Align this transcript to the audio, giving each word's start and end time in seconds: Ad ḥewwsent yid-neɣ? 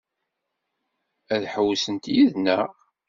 Ad 1.33 1.43
ḥewwsent 1.53 2.05
yid-neɣ? 2.13 2.69